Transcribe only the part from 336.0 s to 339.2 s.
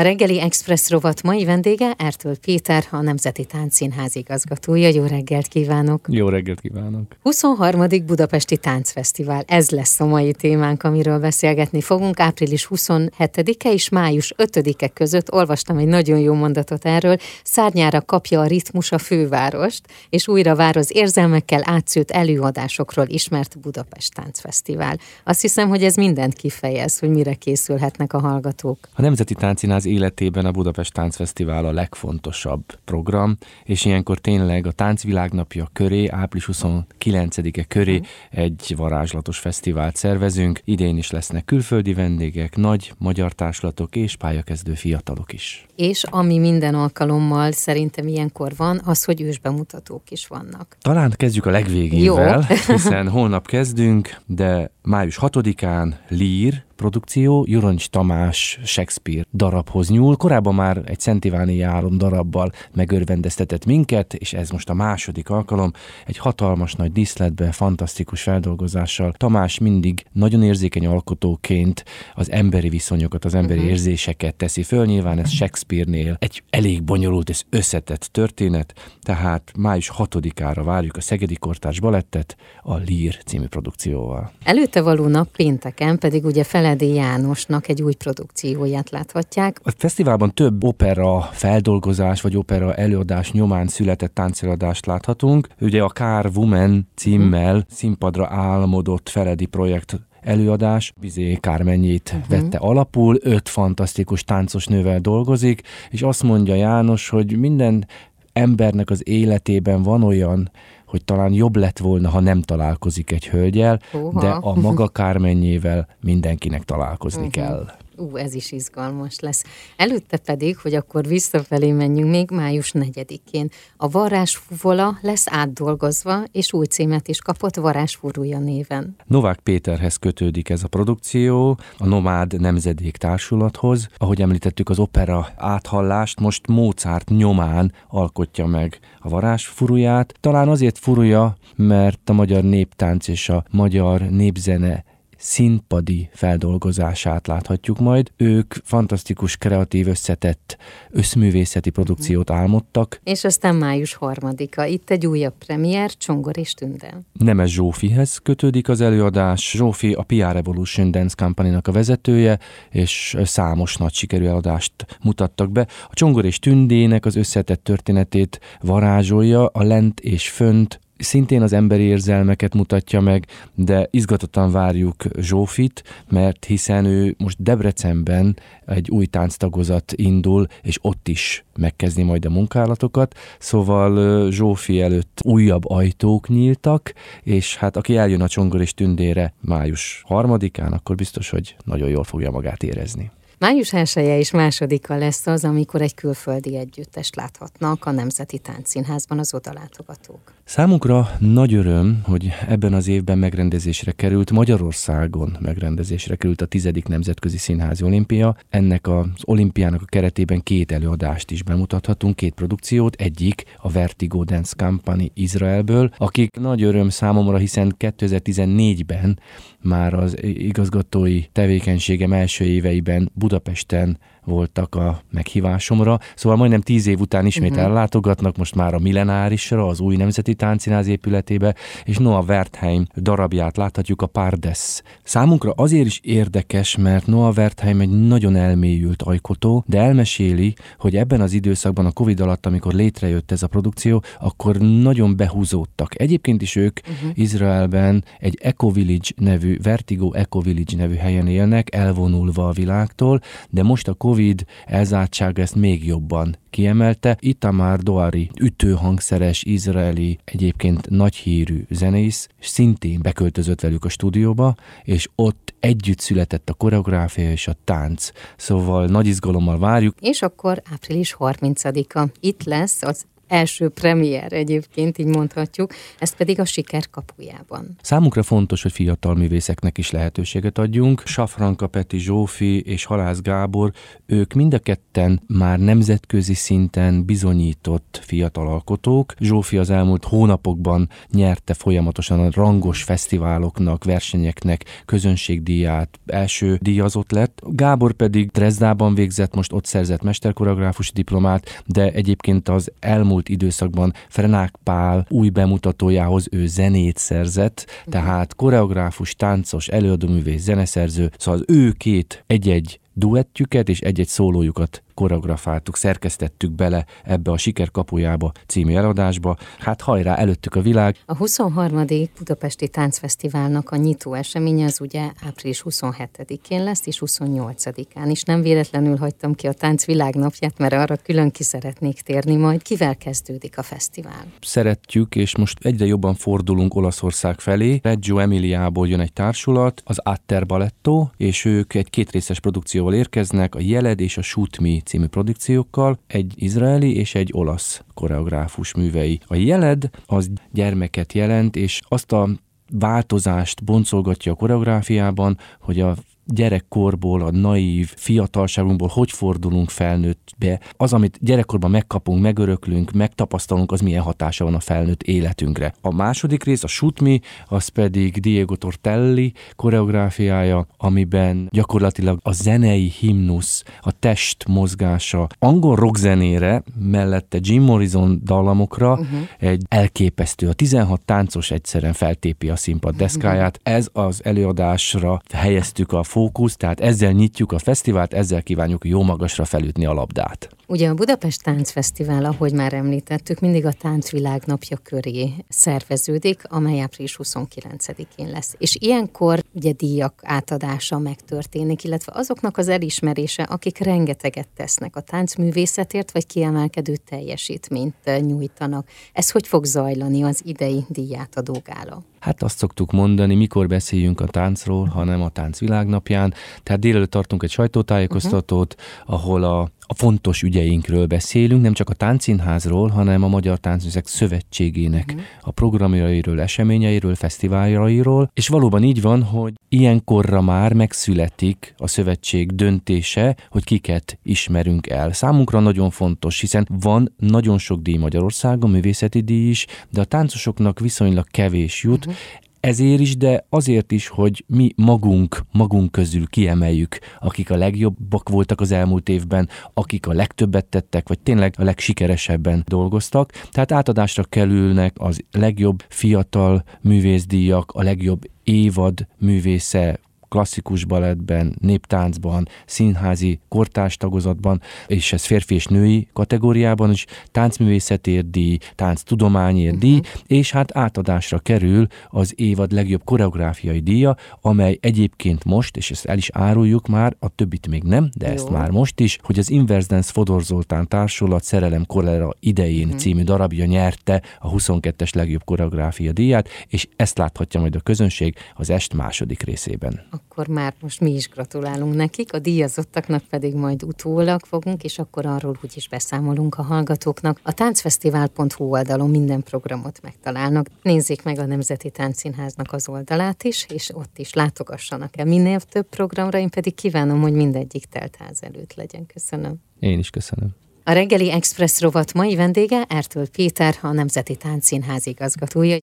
fordulunk Olaszország felé. Reggio Emiliából jön egy